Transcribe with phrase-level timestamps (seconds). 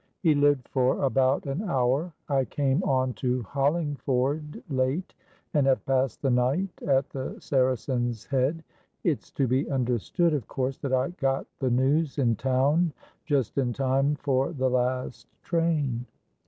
[0.23, 2.11] "He lived for about an hour.
[2.27, 5.13] I came on to Hollingford late,
[5.53, 8.63] and have passed the night at the Saracen's Head.
[9.03, 12.93] It's to be understood, of course, that I got the news in town
[13.27, 16.07] just in time for the last train."